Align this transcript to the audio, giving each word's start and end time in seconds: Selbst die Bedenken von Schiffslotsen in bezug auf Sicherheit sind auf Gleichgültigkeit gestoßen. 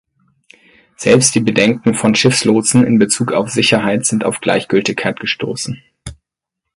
Selbst 0.97 1.35
die 1.35 1.41
Bedenken 1.41 1.93
von 1.93 2.15
Schiffslotsen 2.15 2.83
in 2.83 2.97
bezug 2.97 3.33
auf 3.33 3.51
Sicherheit 3.51 4.03
sind 4.07 4.23
auf 4.23 4.41
Gleichgültigkeit 4.41 5.19
gestoßen. 5.19 5.79